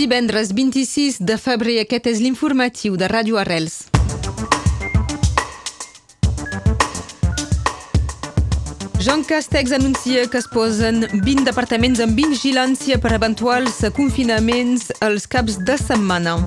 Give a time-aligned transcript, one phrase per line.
[0.00, 3.82] divendres 26 de febrer aquest és l'informatiu de Ràdio Arrels.
[9.00, 15.58] Joan Castex anuncia que es posen 20 departaments en vigilància per eventuals confinaments els caps
[15.68, 16.38] de setmana.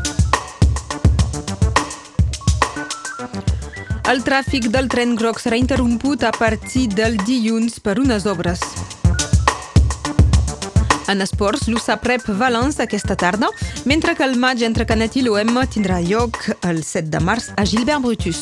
[4.09, 8.61] El tràfic del tren groc serà interromput a partir del dilluns per unes obres.
[11.13, 13.45] En esports, l'USAPREP Valence aquesta tarda,
[13.85, 17.65] mentre que el maig entre Canet i l'OM tindrà lloc el 7 de març a
[17.69, 18.39] Gilbert Brutus.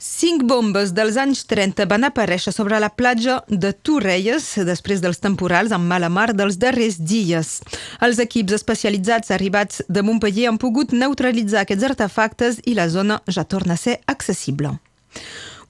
[0.00, 5.76] Cinc bombes dels anys 30 van aparèixer sobre la platja de Torrelles després dels temporals
[5.76, 7.58] amb mala mar dels darrers dies.
[8.00, 13.44] Els equips especialitzats arribats de Montpellier han pogut neutralitzar aquests artefactes i la zona ja
[13.44, 14.78] torna a ser accessible.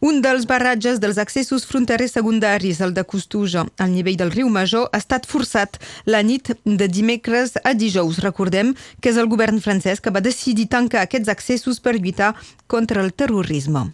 [0.02, 4.88] Un dels barratges dels accessos fronterers secundaris, el de Costuja, al nivell del riu Major,
[4.90, 5.78] ha estat forçat
[6.10, 8.18] la nit de dimecres a dijous.
[8.24, 12.32] Recordem que és el govern francès que va decidir tancar aquests accessos per lluitar
[12.66, 13.92] contra el terrorisme.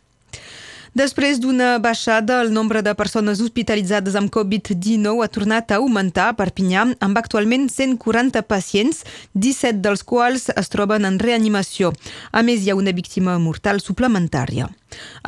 [0.97, 6.39] Després d'una baixada, el nombre de persones hospitalitzades amb Covid-19 ha tornat a augmentar a
[6.41, 9.05] Perpinyà, amb actualment 140 pacients,
[9.37, 11.93] 17 dels quals es troben en reanimació.
[12.33, 14.73] A més, hi ha una víctima mortal suplementària.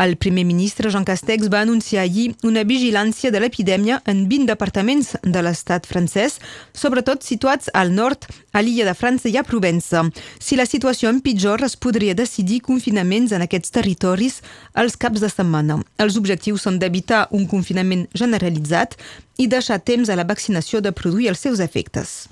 [0.01, 5.13] El primer ministre Jean Castex va anunciar ahir una vigilància de l'epidèmia en 20 departaments
[5.23, 6.39] de l'estat francès,
[6.73, 10.07] sobretot situats al nord, a l'illa de França i a Provença.
[10.39, 14.41] Si la situació empitjor, es podria decidir confinaments en aquests territoris
[14.75, 15.81] els caps de setmana.
[16.01, 18.97] Els objectius són d'evitar un confinament generalitzat
[19.39, 22.29] i deixar temps a la vaccinació de produir els seus efectes.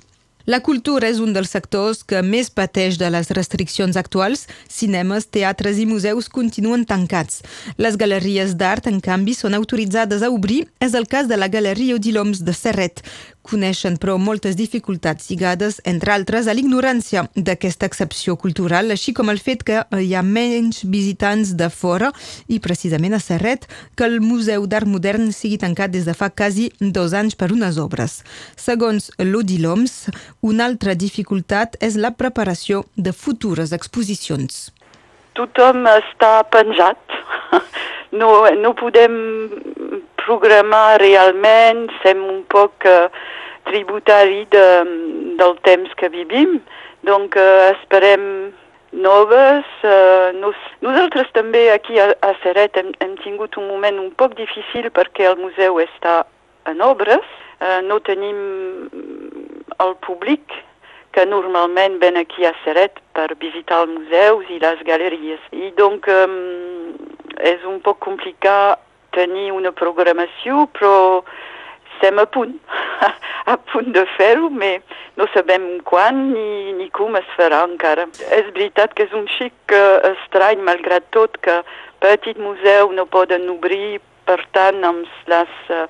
[0.48, 4.46] La cultura és un dels sectors que més pateix de les restriccions actuals.
[4.72, 7.42] Cinemes, teatres i museus continuen tancats.
[7.76, 10.62] Les galeries d'art, en canvi, són autoritzades a obrir.
[10.80, 13.04] És el cas de la Galeria Odiloms de Serret.
[13.48, 19.40] Coneixen, però, moltes dificultats lligades, entre altres, a l'ignorància d'aquesta excepció cultural, així com el
[19.40, 22.10] fet que hi ha menys visitants de fora
[22.46, 23.64] i, precisament a Serret,
[23.96, 27.80] que el Museu d'Art Modern sigui tancat des de fa quasi dos anys per unes
[27.80, 28.20] obres.
[28.60, 30.10] Segons l'Odiloms,
[30.44, 34.68] una altra dificultat és la preparació de futures exposicions.
[35.38, 37.00] Tothom està penjat.
[38.08, 39.12] No, no podem
[40.28, 43.08] programar realment, sem un poc uh,
[43.68, 44.66] tributari de,
[45.40, 46.58] del temps que vivim,
[47.08, 48.24] doncs uh, esperem
[48.92, 49.66] noves.
[49.82, 54.36] Uh, nos, nosaltres també aquí a, a Seret hem, hem tingut un moment un poc
[54.38, 56.22] difícil perquè el museu està
[56.68, 57.24] en obres,
[57.60, 58.88] uh, no tenim
[59.78, 60.44] el públic
[61.16, 65.40] que normalment ven aquí a Seret per visitar els museus i les galeries.
[65.56, 66.36] I donc um,
[67.40, 68.84] és un poc complicat
[69.18, 70.94] tenir una programació, però
[71.98, 72.54] estem a punt,
[73.52, 74.78] a punt de fer-ho, però
[75.18, 78.06] no sabem quan ni, ni com es farà encara.
[78.30, 81.60] És veritat que és un xic uh, estrany, malgrat tot, que
[82.04, 85.86] petit museu no poden obrir, per tant, amb les uh,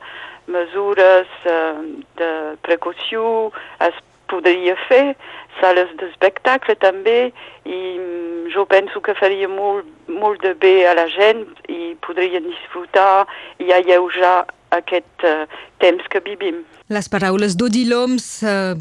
[0.49, 1.77] mesures uh,
[2.17, 2.31] de
[2.65, 3.51] precaució
[3.85, 3.97] es
[4.31, 5.17] podria fer,
[5.61, 7.33] sales d'espectacle també,
[7.65, 12.47] i mm, jo penso que faria molt, molt de bé a la gent i podrien
[12.47, 13.27] disfrutar
[13.63, 14.47] i alleujar
[14.77, 15.47] aquest uh,
[15.83, 16.63] temps que vivim.
[16.93, 18.77] Les paraules d'Odiloms, uh,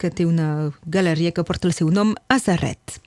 [0.00, 2.98] que té una galeria que porta el seu nom a Serret.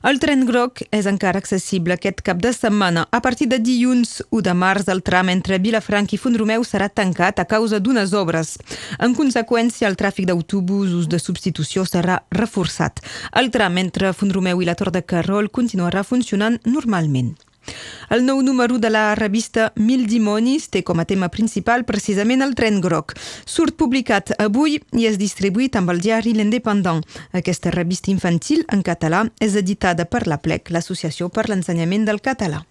[0.00, 3.02] El tren groc és encara accessible aquest cap de setmana.
[3.12, 7.42] A partir de dilluns 1 de març, el tram entre Vilafranc i Font-romeu serà tancat
[7.42, 8.54] a causa d'unes obres.
[8.96, 13.04] En conseqüència, el tràfic d'autobusos de substitució serà reforçat.
[13.36, 17.36] El tram entre Font-romeu i la Tor de Carrol continuarà funcionant normalment.
[18.10, 22.56] El nou número de la revista Mil Dimonis té com a tema principal precisament el
[22.58, 23.14] tren groc.
[23.46, 27.04] Surt publicat avui i és distribuït amb el diari L'Independent.
[27.32, 32.64] Aquesta revista infantil en català és editada per la PLEC, l'Associació per l'Ensenyament del Català.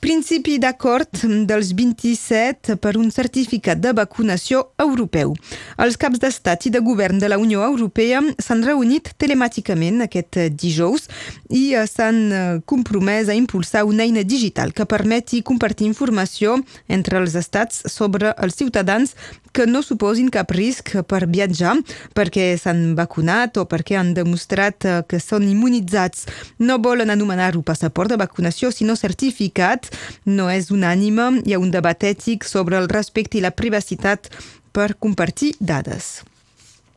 [0.00, 1.12] Principi d'acord
[1.44, 5.34] dels 27 per un certificat de vacunació europeu.
[5.76, 11.04] Els caps d'estat i de govern de la Unió Europea s'han reunit telemàticament aquest dijous
[11.52, 16.56] i eh, s'han eh, compromès a impulsar una eina digital que permeti compartir informació
[16.88, 19.12] entre els estats sobre els ciutadans
[19.52, 21.74] que no suposin cap risc per viatjar
[22.16, 26.26] perquè s'han vacunat o perquè han demostrat eh, que són immunitzats.
[26.58, 29.89] No volen anomenar-ho passaport de vacunació, sinó certificat.
[30.24, 34.30] No és unànime, hi ha un debat ètic sobre el respecte i la privacitat
[34.72, 36.20] per compartir dades.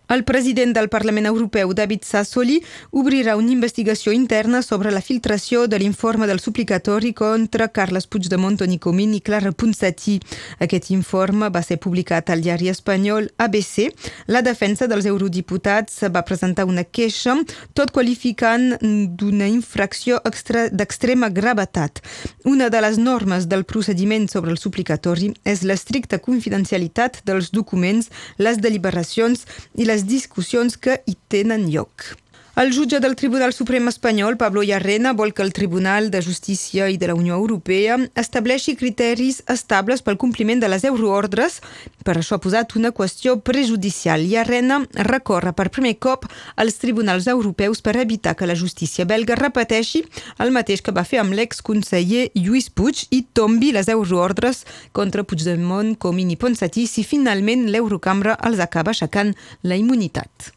[0.09, 2.57] El president del Parlament Europeu, David Sassoli,
[2.91, 8.77] obrirà una investigació interna sobre la filtració de l'informe del suplicatori contra Carles Puigdemont, Toni
[8.83, 10.19] Comín i Clara Ponsatí.
[10.59, 13.94] Aquest informe va ser publicat al diari espanyol ABC.
[14.27, 17.38] La defensa dels eurodiputats va presentar una queixa,
[17.73, 22.03] tot qualificant d'una infracció d'extrema gravetat.
[22.44, 28.59] Una de les normes del procediment sobre el suplicatori és l'estricta confidencialitat dels documents, les
[28.59, 29.47] deliberacions
[29.79, 32.15] i les discussions que hi tenen lloc.
[32.55, 37.00] El jutge del Tribunal Suprem espanyol, Pablo Llarrena, vol que el Tribunal de Justícia i
[37.01, 41.63] de la Unió Europea estableixi criteris estables pel compliment de les euroordres.
[42.05, 44.21] Per això ha posat una qüestió prejudicial.
[44.29, 50.05] Llarrena recorre per primer cop als tribunals europeus per evitar que la justícia belga repeteixi
[50.38, 55.95] el mateix que va fer amb l'exconseller Lluís Puig i tombi les euroordres contra Puigdemont,
[55.97, 59.33] Comín i Ponsatí si finalment l'Eurocambra els acaba aixecant
[59.63, 60.53] la immunitat.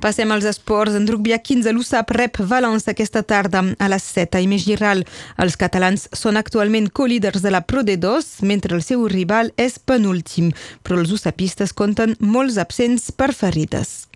[0.00, 0.94] Passem als esports.
[0.96, 5.04] En rugby a 15, l'USAP rep Valence aquesta tarda a les 7 a Giral.
[5.36, 10.52] Els catalans són actualment co-líders de la Pro D2, mentre el seu rival és penúltim,
[10.82, 14.09] però els usapistes compten molts absents per ferides.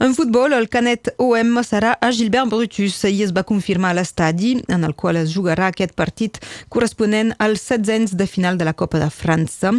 [0.00, 2.96] En futbol, el Canet OM serà a Gilbert Brutus.
[3.06, 8.16] Ahir es va confirmar l'estadi en el qual es jugarà aquest partit corresponent als setzents
[8.18, 9.72] de final de la Copa de França.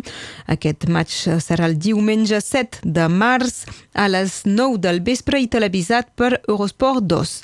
[0.48, 6.14] Aquest match serà el diumenge 7 de març a les 9 del vespre i televisat
[6.16, 7.36] per Eurosport 2.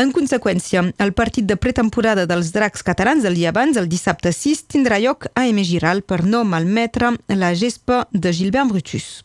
[0.00, 4.66] En conseqüència, el partit de pretemporada dels dracs catalans el dia abans, el dissabte 6,
[4.72, 5.62] tindrà lloc a M.
[5.64, 9.22] Giral per no malmetre la gespa de Gilbert Brutus.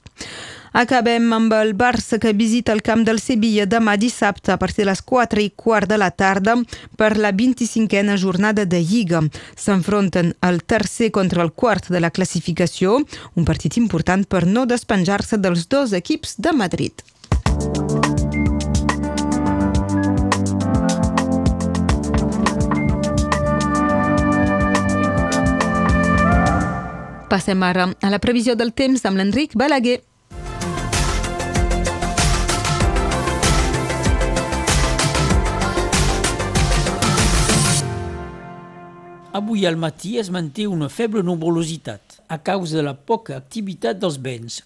[0.71, 4.91] Acabem amb el Barça que visita el camp del Sevilla demà dissabte a partir de
[4.91, 6.55] les 4 i quart de la tarda
[6.97, 9.23] per la 25a jornada de Lliga.
[9.55, 12.99] S'enfronten el tercer contra el quart de la classificació,
[13.35, 16.93] un partit important per no despenjar-se dels dos equips de Madrid.
[27.29, 30.08] Passem ara a la previsió del temps amb l'Enric Balaguer.
[39.39, 44.17] Avui al matí es manté una feble nuvolositat a causa de la poca activitat dels
[44.19, 44.57] vents.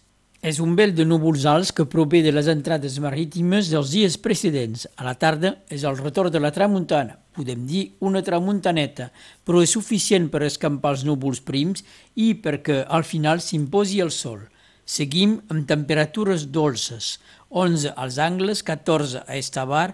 [0.41, 4.87] És un vel de núvols alts que prové de les entrades marítimes dels dies precedents.
[4.97, 9.11] A la tarda és el retorn de la tramuntana, podem dir una tramuntaneta,
[9.45, 11.85] però és suficient per escampar els núvols prims
[12.15, 14.41] i perquè al final s'imposi el sol.
[14.89, 17.19] Seguim amb temperatures dolces,
[17.51, 19.91] 11 als Angles, 14 a Estavar,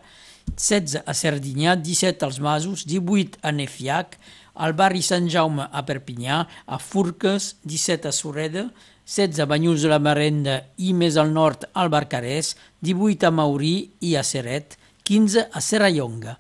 [0.55, 4.15] 16 a Serdinyà, 17 als Masos, 18 a Nefiac,
[4.59, 8.65] al barri Sant Jaume a Perpinyà, a Furques, 17 a Sureda,
[9.09, 12.53] 16 a Banyuls de la Marenda i més al nord al Barcarès,
[12.85, 13.73] 18 a Maurí
[14.05, 14.75] i a Seret,
[15.07, 16.35] 15 a Serrallonga.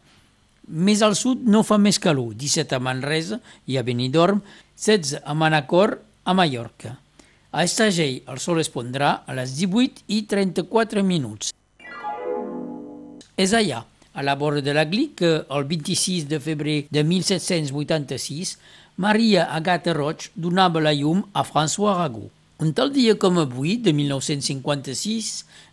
[0.69, 4.43] Més al sud no fa més calor, 17 a Manresa i a Benidorm,
[4.77, 6.99] 16 a Manacor, a Mallorca.
[7.49, 11.49] A Estagell el sol es pondrà a les 18 i 34 minuts.
[13.39, 13.81] És allà,
[14.19, 18.57] a la vora de la Glic, el 26 de febrer de 1786,
[18.97, 22.25] Maria Agatha Roig donava la llum a François Arago.
[22.59, 25.29] Un tal dia com avui, de 1956,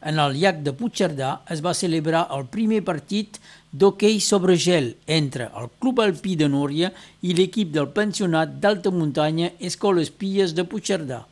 [0.07, 3.41] en el llac de Puigcerdà es va celebrar el primer partit
[3.75, 6.93] d'hoquei sobre gel entre el Club Alpí de Núria
[7.27, 11.25] i l'equip del pensionat d'alta muntanya Escoles Pies de Puigcerdà.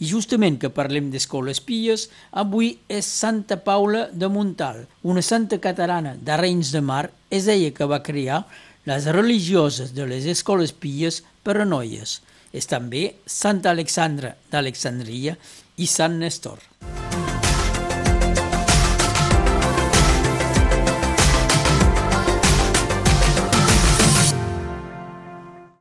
[0.00, 6.14] I justament que parlem d'escoles pies, avui és Santa Paula de Montal, una santa catalana
[6.16, 8.46] d'Arenys de Mar, és ella que va crear
[8.88, 12.20] les religioses de les escoles pies per a noies.
[12.56, 15.36] És també Santa Alexandra d'Alexandria
[15.76, 16.64] i Sant Nestor.